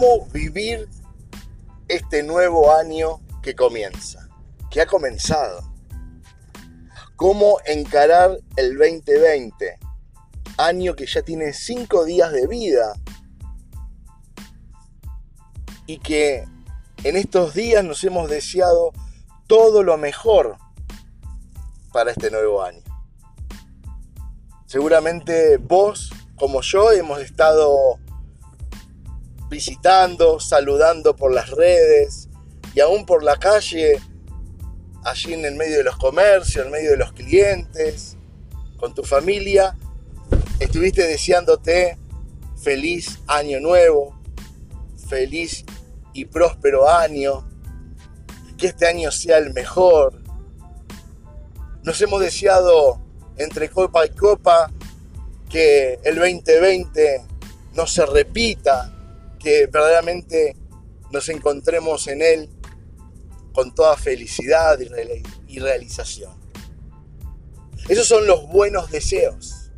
[0.00, 0.88] cómo vivir
[1.88, 4.30] este nuevo año que comienza,
[4.70, 5.62] que ha comenzado.
[7.16, 9.78] Cómo encarar el 2020,
[10.56, 12.94] año que ya tiene cinco días de vida
[15.84, 16.48] y que
[17.04, 18.92] en estos días nos hemos deseado
[19.46, 20.56] todo lo mejor
[21.92, 22.82] para este nuevo año.
[24.64, 27.99] Seguramente vos, como yo, hemos estado
[29.50, 32.28] visitando, saludando por las redes
[32.72, 34.00] y aún por la calle,
[35.04, 38.16] allí en el medio de los comercios, en medio de los clientes,
[38.78, 39.76] con tu familia,
[40.60, 41.98] estuviste deseándote
[42.62, 44.18] feliz año nuevo,
[45.08, 45.64] feliz
[46.12, 47.46] y próspero año,
[48.56, 50.22] que este año sea el mejor.
[51.82, 53.00] Nos hemos deseado
[53.36, 54.70] entre copa y copa
[55.48, 57.24] que el 2020
[57.74, 58.92] no se repita,
[59.40, 60.56] que verdaderamente
[61.10, 62.50] nos encontremos en Él
[63.52, 64.78] con toda felicidad
[65.48, 66.38] y realización.
[67.88, 69.72] Esos son los buenos deseos.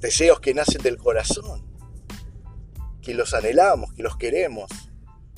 [0.00, 1.64] Deseos que nacen del corazón,
[3.00, 4.68] que los anhelamos, que los queremos,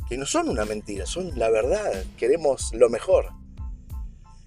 [0.09, 3.33] que no son una mentira, son la verdad, queremos lo mejor.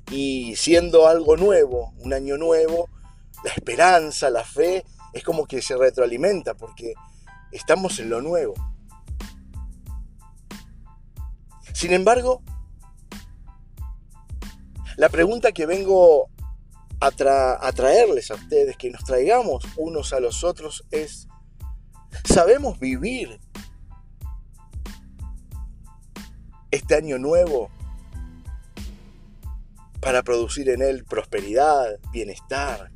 [0.10, 2.90] Y siendo algo nuevo, un año nuevo,
[3.44, 4.84] la esperanza, la fe,
[5.14, 6.94] es como que se retroalimenta, porque
[7.52, 8.54] Estamos en lo nuevo.
[11.74, 12.42] Sin embargo,
[14.98, 16.30] la pregunta que vengo
[17.00, 21.28] a, traerles a ustedes, que nos traigamos unos a los otros, es,
[22.26, 23.40] ¿sabemos vivir
[26.72, 27.70] este año nuevo
[30.02, 32.92] para producir en él prosperidad, bienestar,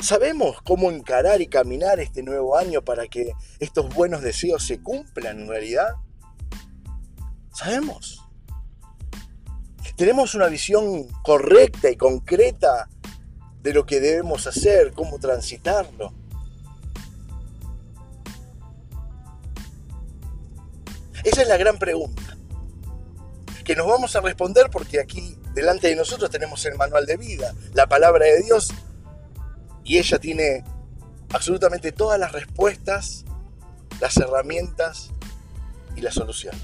[0.00, 5.40] ¿Sabemos cómo encarar y caminar este nuevo año para que estos buenos deseos se cumplan
[5.40, 5.88] en realidad?
[7.52, 8.24] ¿Sabemos?
[9.96, 12.88] ¿Tenemos una visión correcta y concreta
[13.62, 16.12] de lo que debemos hacer, cómo transitarlo?
[21.24, 22.38] Esa es la gran pregunta
[23.64, 27.54] que nos vamos a responder porque aquí delante de nosotros tenemos el manual de vida,
[27.74, 28.72] la palabra de Dios
[29.88, 30.62] y ella tiene
[31.32, 33.24] absolutamente todas las respuestas,
[34.00, 35.10] las herramientas
[35.96, 36.62] y las soluciones.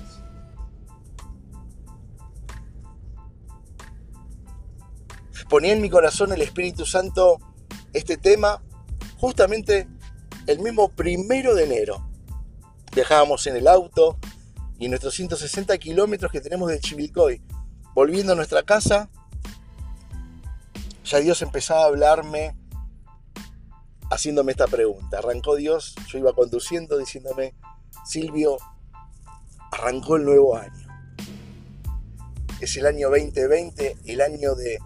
[5.49, 7.39] Ponía en mi corazón el Espíritu Santo
[7.93, 8.63] este tema
[9.19, 9.89] justamente
[10.47, 12.07] el mismo primero de enero.
[12.95, 14.19] Viajábamos en el auto
[14.79, 17.41] y en nuestros 160 kilómetros que tenemos de Chivilcoy,
[17.95, 19.09] volviendo a nuestra casa,
[21.05, 22.57] ya Dios empezaba a hablarme
[24.11, 25.19] haciéndome esta pregunta.
[25.19, 27.55] Arrancó Dios, yo iba conduciendo diciéndome,
[28.05, 28.57] Silvio,
[29.73, 30.87] arrancó el nuevo año.
[32.61, 34.79] Es el año 2020, el año de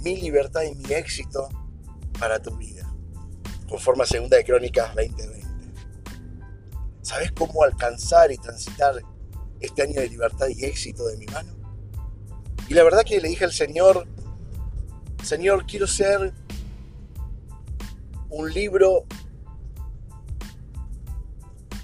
[0.00, 1.48] mi libertad y mi éxito
[2.18, 2.92] para tu vida,
[3.68, 5.48] conforme a segunda de Crónicas 2020.
[7.02, 8.96] ¿Sabes cómo alcanzar y transitar
[9.60, 11.54] este año de libertad y éxito de mi mano?
[12.68, 14.06] Y la verdad que le dije al Señor,
[15.24, 16.34] Señor, quiero ser
[18.30, 19.04] un libro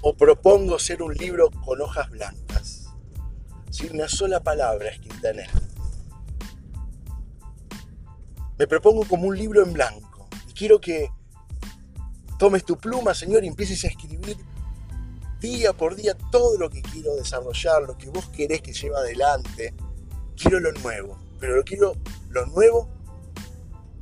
[0.01, 2.85] o propongo ser un libro con hojas blancas,
[3.71, 5.49] sin una sola palabra escrita en él.
[8.57, 11.09] Me propongo como un libro en blanco y quiero que
[12.37, 14.37] tomes tu pluma, Señor, y empieces a escribir
[15.39, 19.73] día por día todo lo que quiero desarrollar, lo que vos querés que lleve adelante.
[20.35, 21.95] Quiero lo nuevo, pero lo quiero
[22.29, 22.89] lo nuevo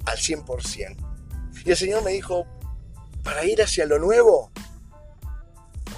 [0.05, 1.02] al 100%.
[1.66, 2.46] Y el Señor me dijo,
[3.24, 4.51] para ir hacia lo nuevo,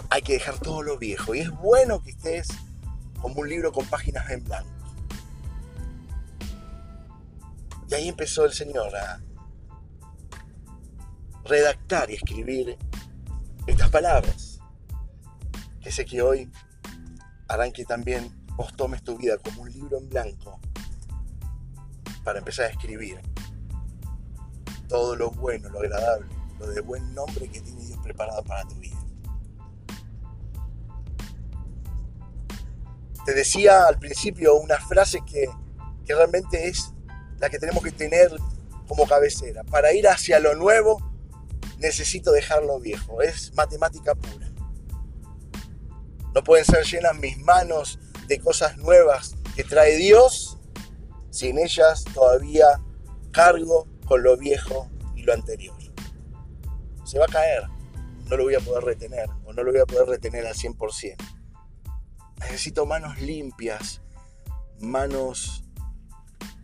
[0.09, 1.33] hay que dejar todo lo viejo.
[1.33, 2.47] Y es bueno que estés
[3.21, 4.69] como un libro con páginas en blanco.
[7.89, 9.21] Y ahí empezó el Señor a
[11.45, 12.77] redactar y escribir
[13.67, 14.59] estas palabras.
[15.81, 16.51] Que sé que hoy
[17.47, 20.59] harán que también vos tomes tu vida como un libro en blanco
[22.23, 23.19] para empezar a escribir
[24.87, 26.27] todo lo bueno, lo agradable,
[26.59, 28.97] lo de buen nombre que tiene Dios preparado para tu vida.
[33.25, 35.49] Te decía al principio una frase que,
[36.05, 36.93] que realmente es
[37.39, 38.31] la que tenemos que tener
[38.87, 39.63] como cabecera.
[39.63, 40.99] Para ir hacia lo nuevo
[41.79, 43.21] necesito dejar lo viejo.
[43.21, 44.51] Es matemática pura.
[46.33, 50.57] No pueden ser llenas mis manos de cosas nuevas que trae Dios
[51.29, 52.81] si en ellas todavía
[53.31, 55.75] cargo con lo viejo y lo anterior.
[57.03, 57.63] Se va a caer,
[58.29, 61.15] no lo voy a poder retener o no lo voy a poder retener al 100%.
[62.39, 64.01] Necesito manos limpias,
[64.79, 65.63] manos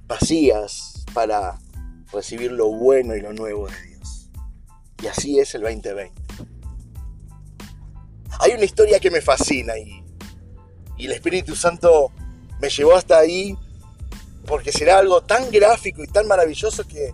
[0.07, 1.59] vacías para
[2.11, 4.29] recibir lo bueno y lo nuevo de Dios.
[5.01, 6.21] Y así es el 2020.
[8.39, 10.03] Hay una historia que me fascina y,
[10.97, 12.11] y el Espíritu Santo
[12.59, 13.57] me llevó hasta ahí
[14.45, 17.13] porque será algo tan gráfico y tan maravilloso que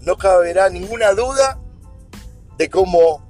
[0.00, 1.60] no caberá ninguna duda
[2.56, 3.28] de cómo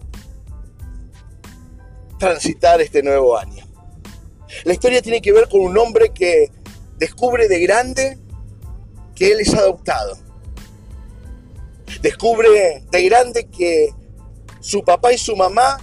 [2.19, 3.64] transitar este nuevo año.
[4.64, 6.50] La historia tiene que ver con un hombre que
[6.96, 8.19] descubre de grande
[9.14, 10.19] que él es adoptado.
[12.02, 13.90] Descubre de grande que
[14.61, 15.78] su papá y su mamá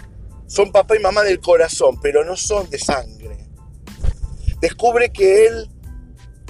[0.45, 3.37] son papá y mamá del corazón, pero no son de sangre.
[4.61, 5.69] Descubre que él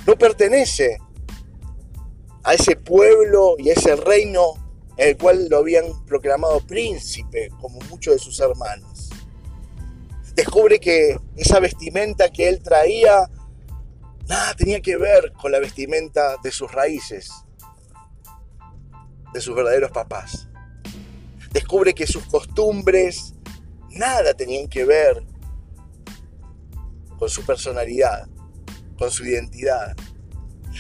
[0.06, 0.98] no pertenece
[2.48, 4.54] a ese pueblo y a ese reino
[4.96, 9.10] en el cual lo habían proclamado príncipe, como muchos de sus hermanos.
[10.34, 13.30] Descubre que esa vestimenta que él traía
[14.30, 17.30] nada tenía que ver con la vestimenta de sus raíces,
[19.34, 20.48] de sus verdaderos papás.
[21.52, 23.34] Descubre que sus costumbres
[23.90, 25.22] nada tenían que ver
[27.20, 28.26] con su personalidad,
[28.98, 29.98] con su identidad.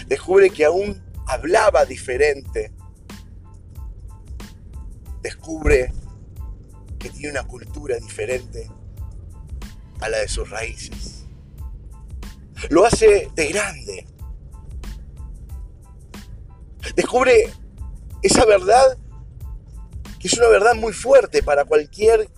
[0.07, 2.71] Descubre que aún hablaba diferente.
[5.21, 5.93] Descubre
[6.97, 8.71] que tiene una cultura diferente
[9.99, 11.25] a la de sus raíces.
[12.69, 14.07] Lo hace de grande.
[16.95, 17.51] Descubre
[18.23, 18.97] esa verdad
[20.19, 22.29] que es una verdad muy fuerte para cualquier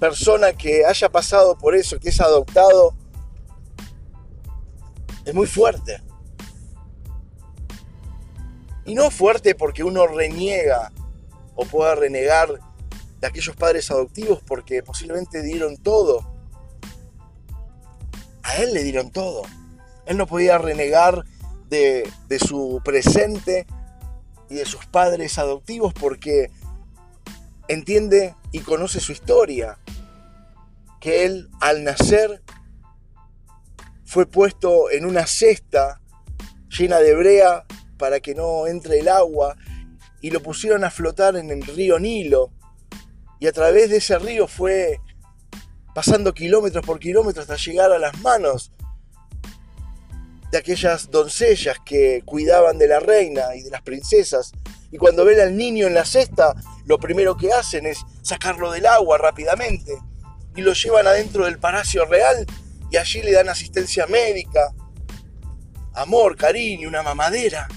[0.00, 2.96] persona que haya pasado por eso, que es adoptado.
[5.24, 6.02] Es muy fuerte.
[8.88, 10.90] Y no fuerte porque uno reniega
[11.54, 12.48] o pueda renegar
[13.20, 16.26] de aquellos padres adoptivos porque posiblemente dieron todo.
[18.42, 19.42] A él le dieron todo.
[20.06, 21.22] Él no podía renegar
[21.68, 23.66] de, de su presente
[24.48, 26.50] y de sus padres adoptivos porque
[27.68, 29.78] entiende y conoce su historia.
[30.98, 32.42] Que él al nacer
[34.06, 36.00] fue puesto en una cesta
[36.70, 37.66] llena de brea
[37.98, 39.56] para que no entre el agua
[40.20, 42.52] y lo pusieron a flotar en el río Nilo.
[43.40, 45.00] Y a través de ese río fue
[45.94, 48.72] pasando kilómetros por kilómetros hasta llegar a las manos
[50.50, 54.52] de aquellas doncellas que cuidaban de la reina y de las princesas.
[54.90, 56.54] Y cuando ven al niño en la cesta,
[56.86, 59.98] lo primero que hacen es sacarlo del agua rápidamente
[60.56, 62.46] y lo llevan adentro del Palacio Real
[62.90, 64.72] y allí le dan asistencia médica,
[65.94, 67.68] amor, cariño, una mamadera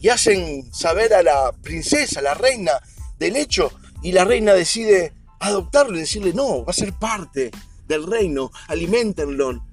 [0.00, 2.72] y hacen saber a la princesa, la reina,
[3.18, 3.72] del hecho,
[4.02, 7.50] y la reina decide adoptarlo y decirle, no, va a ser parte
[7.86, 9.64] del reino, alimentenlo,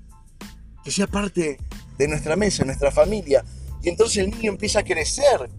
[0.84, 1.58] que sea parte
[1.98, 3.44] de nuestra mesa, nuestra familia.
[3.84, 5.50] Y entonces el niño empieza a crecer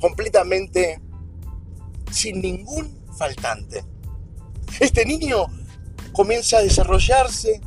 [0.00, 1.00] completamente
[2.12, 3.84] sin ningún faltante.
[4.78, 5.46] Este niño
[6.12, 7.60] comienza a desarrollarse,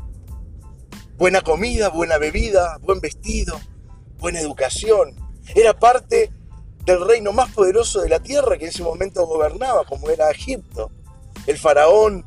[1.17, 3.59] buena comida, buena bebida, buen vestido,
[4.21, 5.15] buena educación.
[5.55, 6.31] Era parte
[6.85, 10.91] del reino más poderoso de la tierra que en ese momento gobernaba, como era Egipto.
[11.47, 12.25] El faraón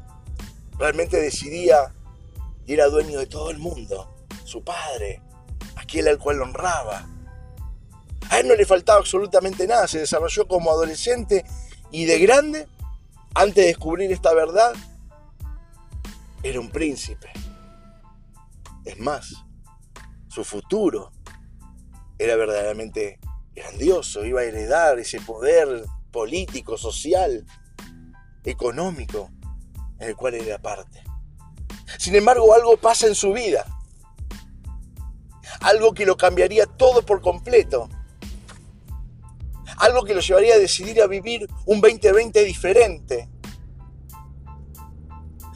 [0.76, 1.94] realmente decidía
[2.66, 4.12] y era dueño de todo el mundo.
[4.44, 5.22] Su padre,
[5.76, 7.08] aquel al cual honraba.
[8.28, 11.44] A él no le faltaba absolutamente nada, se desarrolló como adolescente
[11.92, 12.66] y de grande,
[13.34, 14.74] antes de descubrir esta verdad,
[16.42, 17.30] era un príncipe.
[18.84, 19.44] Es más,
[20.28, 21.13] su futuro
[22.18, 23.18] era verdaderamente
[23.54, 27.44] grandioso, iba a heredar ese poder político, social,
[28.44, 29.30] económico,
[29.98, 31.02] en el cual era parte.
[31.98, 33.64] Sin embargo, algo pasa en su vida,
[35.60, 37.88] algo que lo cambiaría todo por completo,
[39.78, 43.28] algo que lo llevaría a decidir a vivir un 2020 diferente,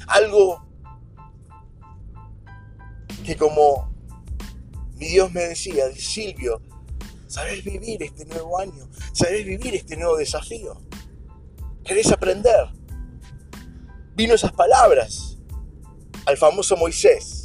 [0.06, 0.66] algo
[3.24, 3.87] que como
[4.98, 6.60] mi Dios me decía, Silvio,
[7.28, 8.88] ¿sabés vivir este nuevo año?
[9.12, 10.82] ¿Sabés vivir este nuevo desafío?
[11.84, 12.68] ¿Querés aprender?
[14.14, 15.38] Vino esas palabras
[16.26, 17.42] al famoso Moisés.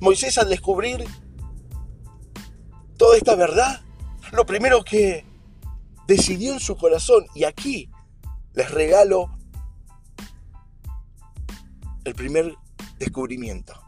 [0.00, 1.04] Moisés al descubrir
[2.96, 3.82] toda esta verdad,
[4.30, 5.24] lo primero que
[6.06, 7.90] decidió en su corazón, y aquí
[8.54, 9.36] les regalo
[12.04, 12.54] el primer
[12.98, 13.87] descubrimiento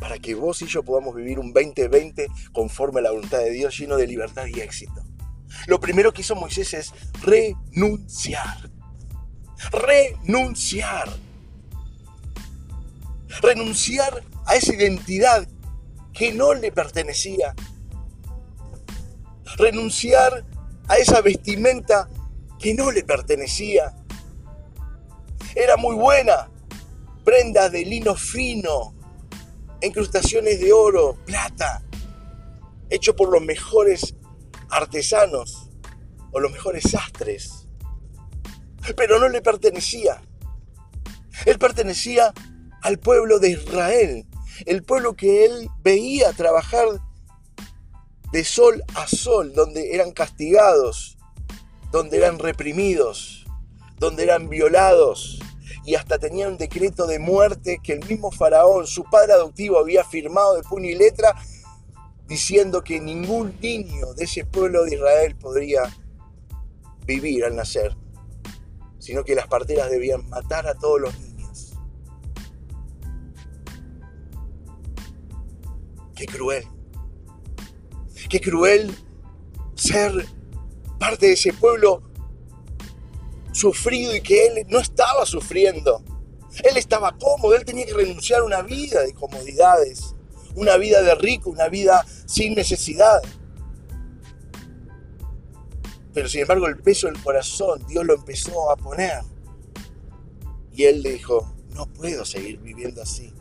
[0.00, 3.78] para que vos y yo podamos vivir un 2020 conforme a la voluntad de Dios,
[3.78, 5.04] lleno de libertad y éxito.
[5.66, 6.92] Lo primero que hizo Moisés es
[7.22, 8.70] renunciar.
[9.70, 11.08] Renunciar.
[13.42, 15.46] Renunciar a esa identidad
[16.12, 17.54] que no le pertenecía.
[19.56, 20.44] Renunciar
[20.88, 22.08] a esa vestimenta
[22.58, 23.94] que no le pertenecía.
[25.54, 26.48] Era muy buena,
[27.24, 28.94] prendas de lino fino,
[29.82, 31.82] incrustaciones de oro, plata,
[32.90, 34.14] hecho por los mejores
[34.68, 35.70] artesanos
[36.32, 37.68] o los mejores sastres.
[38.96, 40.22] Pero no le pertenecía.
[41.46, 42.32] Él pertenecía
[42.82, 44.26] al pueblo de Israel,
[44.66, 46.86] el pueblo que él veía trabajar
[48.32, 51.16] de sol a sol, donde eran castigados,
[51.90, 53.44] donde eran reprimidos,
[53.98, 55.40] donde eran violados
[55.90, 60.04] y hasta tenían un decreto de muerte que el mismo faraón, su padre adoptivo, había
[60.04, 61.34] firmado de puño y letra
[62.28, 65.82] diciendo que ningún niño de ese pueblo de Israel podría
[67.06, 67.96] vivir al nacer,
[69.00, 71.72] sino que las parteras debían matar a todos los niños.
[76.14, 76.64] Qué cruel.
[78.28, 78.96] Qué cruel
[79.74, 80.24] ser
[81.00, 82.09] parte de ese pueblo
[83.60, 86.02] sufrido y que él no estaba sufriendo.
[86.64, 90.14] Él estaba cómodo, él tenía que renunciar a una vida de comodidades,
[90.56, 93.22] una vida de rico, una vida sin necesidad.
[96.12, 99.20] Pero sin embargo el peso del corazón Dios lo empezó a poner.
[100.72, 103.32] Y él dijo, no puedo seguir viviendo así,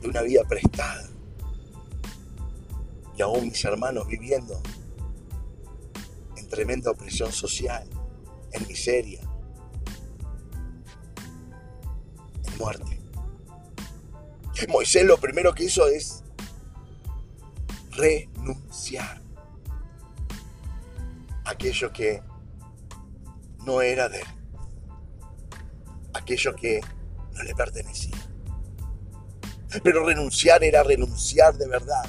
[0.00, 1.08] de una vida prestada.
[3.16, 4.60] Y aún mis hermanos viviendo
[6.36, 7.88] en tremenda opresión social,
[8.56, 9.20] en miseria,
[12.44, 12.96] en muerte.
[14.68, 16.24] Moisés lo primero que hizo es
[17.90, 19.22] renunciar
[21.44, 22.22] a aquello que
[23.64, 24.26] no era de él,
[26.14, 26.80] aquello que
[27.32, 28.16] no le pertenecía.
[29.82, 32.04] Pero renunciar era renunciar de verdad,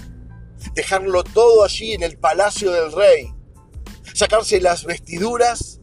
[0.74, 3.34] dejarlo todo allí en el palacio del rey,
[4.14, 5.80] sacarse las vestiduras,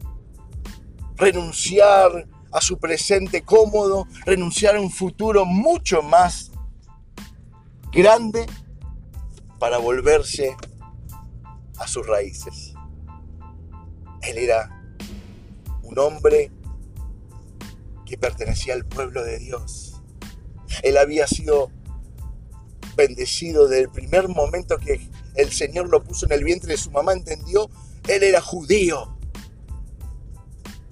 [1.17, 6.51] renunciar a su presente cómodo, renunciar a un futuro mucho más
[7.91, 8.45] grande
[9.59, 10.55] para volverse
[11.77, 12.73] a sus raíces.
[14.21, 14.69] Él era
[15.83, 16.51] un hombre
[18.05, 20.01] que pertenecía al pueblo de Dios.
[20.83, 21.71] Él había sido
[22.95, 26.91] bendecido desde el primer momento que el Señor lo puso en el vientre de su
[26.91, 27.69] mamá, entendió,
[28.07, 29.14] él era judío.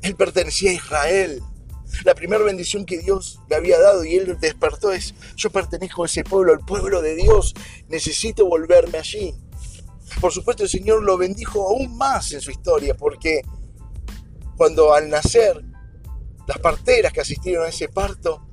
[0.03, 1.41] Él pertenecía a Israel.
[2.03, 6.07] La primera bendición que Dios le había dado y él despertó es, yo pertenezco a
[6.07, 7.53] ese pueblo, al pueblo de Dios,
[7.87, 9.35] necesito volverme allí.
[10.19, 13.41] Por supuesto el Señor lo bendijo aún más en su historia, porque
[14.57, 15.63] cuando al nacer
[16.47, 18.45] las parteras que asistieron a ese parto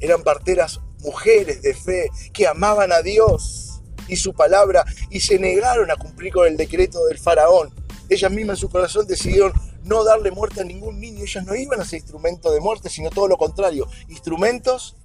[0.00, 5.90] eran parteras mujeres de fe que amaban a Dios y su palabra y se negaron
[5.90, 7.74] a cumplir con el decreto del faraón.
[8.08, 9.52] Ellas mismas en su corazón decidieron
[9.84, 11.22] no darle muerte a ningún niño.
[11.22, 14.96] Ellas no iban a ser instrumentos de muerte, sino todo lo contrario, instrumentos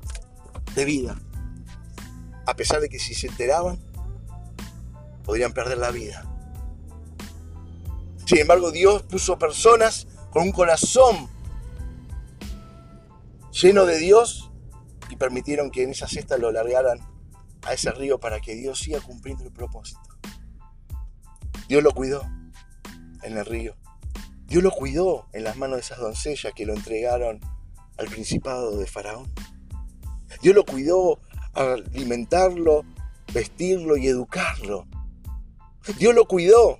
[0.76, 1.20] de vida.
[2.46, 3.80] A pesar de que si se enteraban,
[5.24, 6.26] podrían perder la vida.
[8.26, 11.30] Sin embargo, Dios puso personas con un corazón
[13.52, 14.52] lleno de Dios
[15.10, 17.00] y permitieron que en esa cesta lo largaran
[17.64, 20.02] a ese río para que Dios siga cumpliendo el propósito.
[21.68, 22.24] Dios lo cuidó
[23.24, 23.76] en el río.
[24.56, 27.42] Dios lo cuidó en las manos de esas doncellas que lo entregaron
[27.98, 29.30] al principado de Faraón.
[30.42, 31.20] Dios lo cuidó
[31.52, 32.86] al alimentarlo,
[33.34, 34.88] vestirlo y educarlo.
[35.98, 36.80] Dios lo cuidó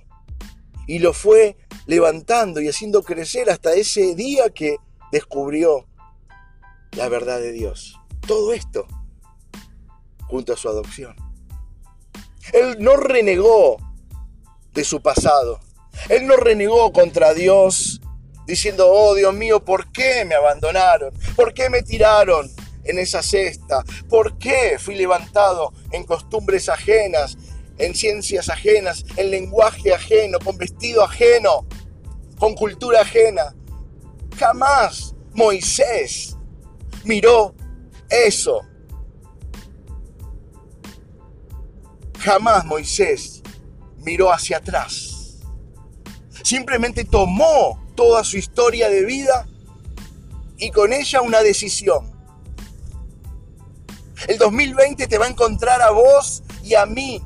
[0.86, 4.78] y lo fue levantando y haciendo crecer hasta ese día que
[5.12, 5.86] descubrió
[6.92, 8.00] la verdad de Dios.
[8.26, 8.86] Todo esto
[10.28, 11.14] junto a su adopción.
[12.54, 13.76] Él no renegó
[14.72, 15.60] de su pasado.
[16.08, 18.00] Él no renegó contra Dios
[18.46, 21.12] diciendo, oh Dios mío, ¿por qué me abandonaron?
[21.34, 22.50] ¿Por qué me tiraron
[22.84, 23.82] en esa cesta?
[24.08, 27.36] ¿Por qué fui levantado en costumbres ajenas,
[27.78, 31.66] en ciencias ajenas, en lenguaje ajeno, con vestido ajeno,
[32.38, 33.54] con cultura ajena?
[34.38, 36.36] Jamás Moisés
[37.04, 37.54] miró
[38.08, 38.60] eso.
[42.20, 43.42] Jamás Moisés
[43.98, 45.15] miró hacia atrás
[46.46, 49.48] Simplemente tomó toda su historia de vida
[50.56, 52.08] y con ella una decisión.
[54.28, 57.20] El 2020 te va a encontrar a vos y a mí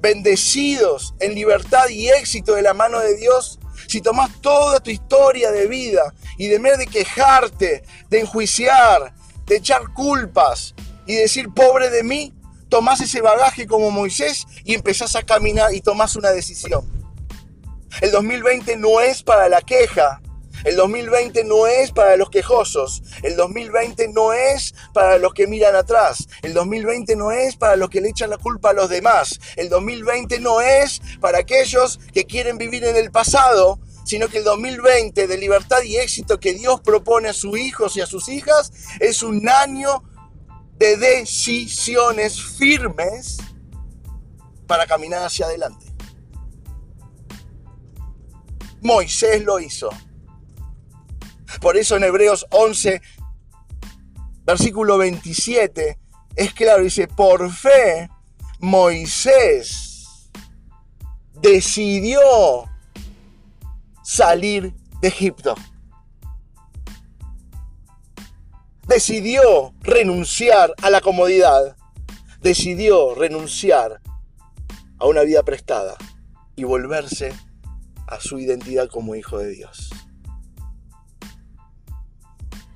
[0.00, 5.52] bendecidos en libertad y éxito de la mano de Dios, si tomas toda tu historia
[5.52, 9.14] de vida y de vez de quejarte, de enjuiciar,
[9.46, 10.74] de echar culpas
[11.06, 12.34] y decir pobre de mí,
[12.68, 16.99] tomás ese bagaje como Moisés y empezás a caminar y tomás una decisión.
[18.00, 20.20] El 2020 no es para la queja,
[20.64, 23.02] el 2020 no es para los quejosos.
[23.22, 26.28] El 2020 no es para los que miran atrás.
[26.42, 29.40] El 2020 no es para los que le echan la culpa a los demás.
[29.56, 34.44] El 2020 no es para aquellos que quieren vivir en el pasado, sino que el
[34.44, 38.72] 2020 de libertad y éxito que Dios propone a sus hijos y a sus hijas
[38.98, 40.02] es un año
[40.78, 43.38] de decisiones firmes
[44.66, 45.89] para caminar hacia adelante.
[48.82, 49.90] Moisés lo hizo.
[51.60, 53.02] Por eso en Hebreos 11,
[54.44, 55.98] versículo 27,
[56.36, 58.08] es claro, dice, por fe
[58.60, 60.30] Moisés
[61.34, 62.20] decidió
[64.02, 65.54] salir de Egipto.
[68.86, 71.76] Decidió renunciar a la comodidad.
[72.40, 74.00] Decidió renunciar
[74.98, 75.96] a una vida prestada
[76.56, 77.32] y volverse
[78.10, 79.90] a su identidad como hijo de Dios.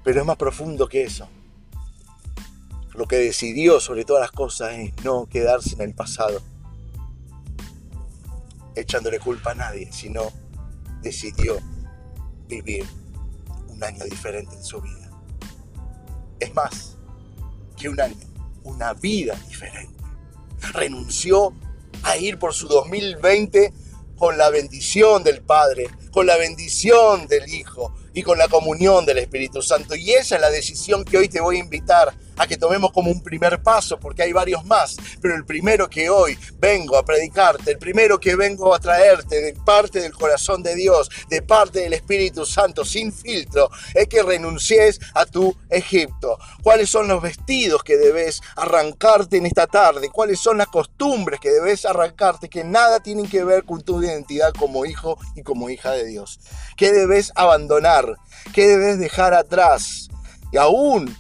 [0.04, 1.28] Pero es más profundo que eso.
[2.94, 6.40] Lo que decidió sobre todas las cosas es no quedarse en el pasado,
[8.76, 10.22] echándole culpa a nadie, sino
[11.02, 11.58] decidió
[12.46, 12.86] vivir
[13.68, 15.10] un año diferente en su vida.
[16.38, 16.96] Es más
[17.76, 18.14] que un año,
[18.62, 20.00] una vida diferente.
[20.72, 21.52] Renunció
[22.04, 23.72] a ir por su 2020
[24.16, 29.18] con la bendición del Padre, con la bendición del Hijo, y con la comunión del
[29.18, 29.94] Espíritu Santo.
[29.96, 33.10] Y esa es la decisión que hoy te voy a invitar a que tomemos como
[33.10, 37.72] un primer paso, porque hay varios más, pero el primero que hoy vengo a predicarte,
[37.72, 41.92] el primero que vengo a traerte de parte del corazón de Dios, de parte del
[41.92, 46.38] Espíritu Santo, sin filtro, es que renuncies a tu Egipto.
[46.62, 50.10] ¿Cuáles son los vestidos que debes arrancarte en esta tarde?
[50.10, 54.52] ¿Cuáles son las costumbres que debes arrancarte que nada tienen que ver con tu identidad
[54.52, 56.40] como hijo y como hija de Dios?
[56.76, 58.16] ¿Qué debes abandonar?
[58.52, 60.08] ¿Qué debes dejar atrás?
[60.52, 61.14] Y aún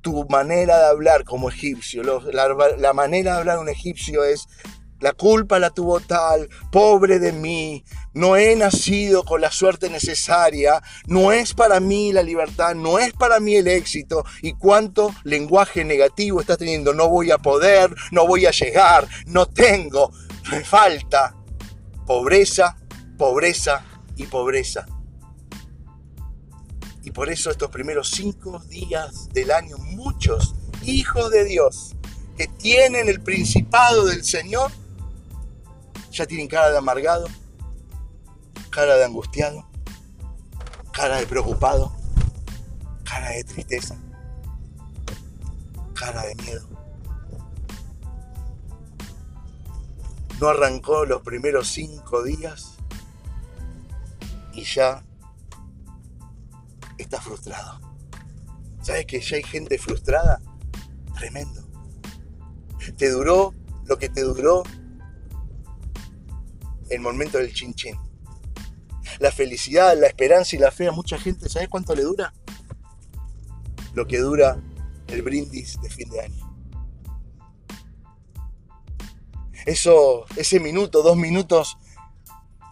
[0.00, 2.02] tu manera de hablar como egipcio.
[2.02, 4.46] La, manera de hablar un egipcio es,
[5.00, 10.82] la culpa la tuvo tal, pobre de mí, no he nacido con la suerte necesaria,
[11.06, 14.24] no es para mí la libertad, no es para mí el éxito.
[14.42, 19.46] Y cuánto lenguaje negativo estás teniendo, no voy a poder, no voy a llegar, no
[19.46, 20.12] tengo,
[20.50, 21.34] me falta.
[22.06, 22.76] Pobreza,
[23.16, 23.84] pobreza
[24.16, 24.86] y pobreza.
[27.14, 31.96] Por eso estos primeros cinco días del año, muchos hijos de Dios
[32.36, 34.70] que tienen el principado del Señor,
[36.10, 37.26] ya tienen cara de amargado,
[38.70, 39.68] cara de angustiado,
[40.92, 41.94] cara de preocupado,
[43.04, 43.98] cara de tristeza,
[45.94, 46.68] cara de miedo.
[50.40, 52.76] No arrancó los primeros cinco días
[54.54, 55.04] y ya
[57.10, 57.80] está frustrado.
[58.82, 60.40] ¿Sabes que ya hay gente frustrada?
[61.18, 61.68] Tremendo.
[62.96, 63.52] Te duró
[63.86, 64.62] lo que te duró
[66.88, 67.96] el momento del chin chin.
[69.18, 72.32] La felicidad, la esperanza y la fe a mucha gente, ¿sabes cuánto le dura?
[73.94, 74.62] Lo que dura
[75.08, 76.56] el brindis de fin de año.
[79.66, 81.76] Eso, ese minuto, dos minutos,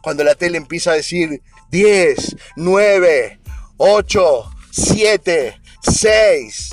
[0.01, 3.41] cuando la tele empieza a decir 10, 9,
[3.81, 6.71] 8, 7, 6,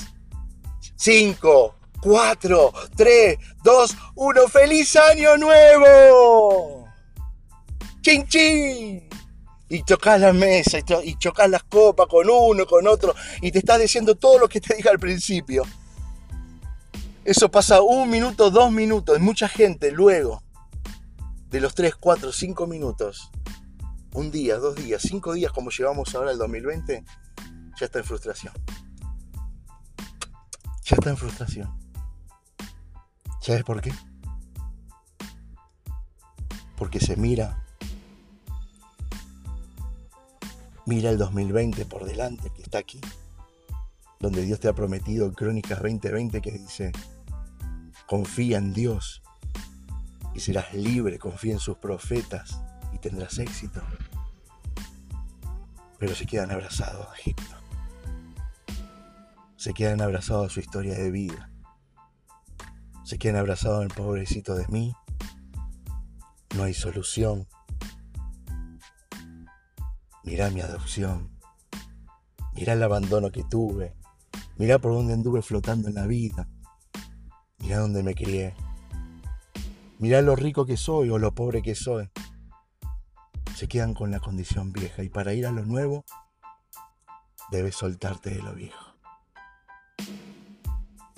[0.96, 4.48] 5, 4, 3, 2, 1.
[4.48, 6.88] ¡Feliz año nuevo!
[8.02, 9.08] ¡Chin, chin!
[9.70, 13.80] Y chocas la mesa y chocas las copas con uno, con otro, y te estás
[13.80, 15.64] diciendo todo lo que te dije al principio.
[17.24, 19.18] Eso pasa un minuto, dos minutos.
[19.18, 20.42] Y mucha gente luego
[21.52, 23.30] de los 3, 4, 5 minutos
[24.16, 27.04] un día, dos días, cinco días como llevamos ahora el 2020,
[27.78, 28.54] ya está en frustración.
[30.86, 31.78] Ya está en frustración.
[33.42, 33.94] ¿Sabes por qué?
[36.78, 37.62] Porque se mira,
[40.86, 43.02] mira el 2020 por delante que está aquí,
[44.22, 46.94] donde Dios te ha prometido Crónicas 2020 que dice,
[48.08, 49.22] confía en Dios
[50.34, 52.62] y serás libre, confía en sus profetas
[52.96, 53.82] y tendrás éxito
[55.98, 57.56] pero se quedan abrazados a Egipto.
[59.56, 61.50] Se quedan abrazados a su historia de vida.
[63.06, 64.94] Se quedan abrazados al pobrecito de mí
[66.56, 67.48] no hay solución.
[70.24, 71.30] Mirá mi adopción.
[72.54, 73.94] Mirá el abandono que tuve.
[74.58, 76.48] Mirá por dónde anduve flotando en la vida.
[77.60, 78.56] Mirá dónde me crié.
[80.00, 82.10] Mirá lo rico que soy o lo pobre que soy.
[83.56, 86.04] Se quedan con la condición vieja y para ir a lo nuevo
[87.52, 88.98] debes soltarte de lo viejo.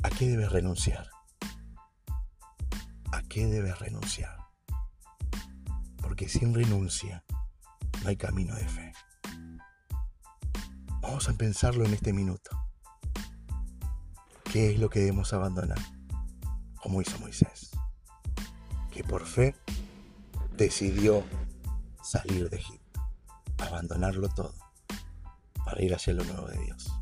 [0.04, 1.10] ¿A qué debes renunciar?
[3.12, 4.38] ¿A qué debes renunciar?
[6.00, 7.23] Porque sin renuncia
[8.04, 8.93] no hay camino de fe.
[11.02, 12.52] Vamos a pensarlo en este minuto.
[14.43, 15.80] ¿Qué es lo que debemos abandonar?
[16.76, 17.71] Como hizo Moisés,
[18.91, 19.56] que por fe
[20.56, 21.23] decidió
[22.08, 23.02] salir de Egipto,
[23.58, 24.54] abandonarlo todo
[25.65, 26.97] para ir hacia lo nuevo de Dios.